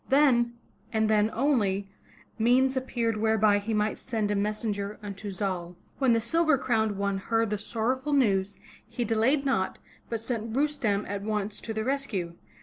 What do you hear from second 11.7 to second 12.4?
the rescue.